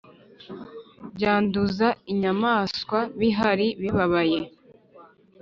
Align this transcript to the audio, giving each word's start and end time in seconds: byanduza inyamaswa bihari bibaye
byanduza 1.15 1.87
inyamaswa 2.11 2.99
bihari 3.19 3.67
bibaye 3.81 4.39